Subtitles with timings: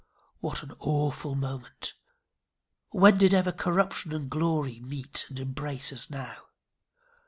[0.39, 1.93] What an awful moment!
[2.89, 6.37] When did ever corruption and glory meet and embrace as now!